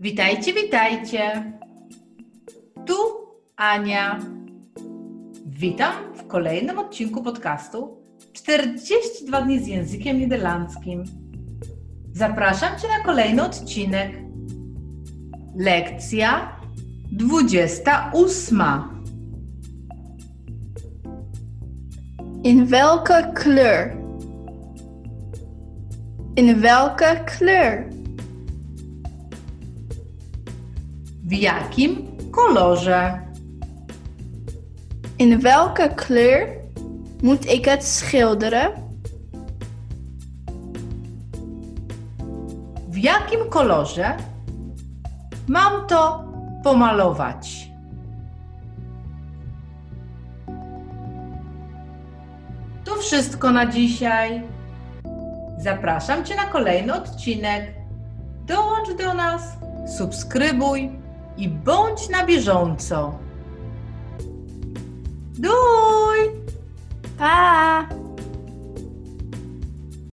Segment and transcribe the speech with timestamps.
[0.00, 1.52] Witajcie, witajcie.
[2.86, 2.94] Tu
[3.56, 4.18] Ania.
[5.46, 8.02] Witam w kolejnym odcinku podcastu
[8.32, 11.04] 42 dni z językiem niderlandzkim.
[12.12, 14.12] Zapraszam Cię na kolejny odcinek.
[15.56, 16.56] Lekcja
[17.12, 18.62] 28.
[22.44, 23.96] In welke kleur?
[26.36, 27.97] In welke kleur?
[31.28, 33.20] W jakim kolorze?
[35.16, 36.48] In welke kleur
[37.22, 38.72] moet ik het schilderen?
[42.88, 44.14] W jakim kolorze
[45.46, 46.24] mam to
[46.62, 47.70] pomalować?
[52.84, 54.42] To wszystko na dzisiaj.
[55.58, 57.74] Zapraszam Cię na kolejny odcinek.
[58.46, 59.42] Dołącz do nas,
[59.98, 61.07] subskrybuj
[61.38, 63.18] i bądź na bieżąco.
[65.38, 65.87] Do